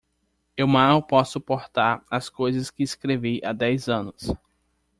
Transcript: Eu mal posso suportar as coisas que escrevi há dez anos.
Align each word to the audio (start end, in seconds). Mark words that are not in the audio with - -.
Eu 0.57 0.65
mal 0.67 1.03
posso 1.03 1.33
suportar 1.33 2.03
as 2.09 2.27
coisas 2.27 2.71
que 2.71 2.81
escrevi 2.81 3.39
há 3.45 3.53
dez 3.53 3.87
anos. 3.87 4.33